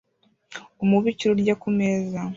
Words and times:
Umubikira 0.83 1.29
urya 1.33 1.53
ku 1.61 1.69
meza 1.77 2.19